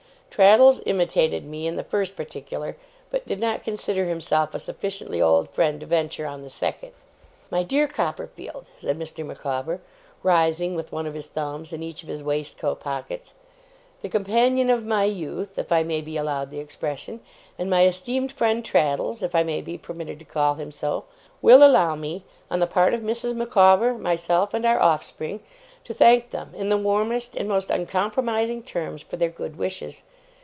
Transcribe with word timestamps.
Traddles 0.31 0.81
imitated 0.85 1.43
me 1.45 1.67
in 1.67 1.75
the 1.75 1.83
first 1.83 2.15
particular, 2.15 2.77
but 3.11 3.27
did 3.27 3.39
not 3.39 3.65
consider 3.65 4.05
himself 4.05 4.55
a 4.55 4.59
sufficiently 4.59 5.21
old 5.21 5.49
friend 5.49 5.77
to 5.81 5.85
venture 5.85 6.25
on 6.25 6.41
the 6.41 6.49
second. 6.49 6.93
'My 7.51 7.63
dear 7.63 7.85
Copperfield,' 7.85 8.65
said 8.79 8.97
Mr. 8.97 9.25
Micawber, 9.25 9.81
rising 10.23 10.73
with 10.73 10.91
one 10.93 11.05
of 11.05 11.13
his 11.15 11.27
thumbs 11.27 11.73
in 11.73 11.83
each 11.83 12.01
of 12.01 12.07
his 12.07 12.23
waistcoat 12.23 12.79
pockets, 12.79 13.33
'the 14.01 14.07
companion 14.09 14.69
of 14.69 14.85
my 14.85 15.03
youth: 15.03 15.59
if 15.59 15.69
I 15.69 15.83
may 15.83 15.99
be 15.99 16.15
allowed 16.15 16.49
the 16.49 16.61
expression 16.61 17.19
and 17.59 17.69
my 17.69 17.85
esteemed 17.85 18.31
friend 18.31 18.63
Traddles: 18.63 19.21
if 19.21 19.35
I 19.35 19.43
may 19.43 19.61
be 19.61 19.77
permitted 19.77 20.17
to 20.19 20.25
call 20.25 20.53
him 20.55 20.71
so 20.71 21.03
will 21.41 21.61
allow 21.61 21.95
me, 21.97 22.23
on 22.49 22.59
the 22.61 22.67
part 22.67 22.93
of 22.93 23.01
Mrs. 23.01 23.35
Micawber, 23.35 23.95
myself, 23.95 24.53
and 24.55 24.65
our 24.65 24.79
offspring, 24.79 25.41
to 25.83 25.93
thank 25.93 26.29
them 26.29 26.51
in 26.55 26.69
the 26.69 26.77
warmest 26.77 27.35
and 27.35 27.49
most 27.49 27.69
uncompromising 27.69 28.63
terms 28.63 29.01
for 29.03 29.17
their 29.17 29.29
good 29.29 29.57
wishes. 29.57 30.03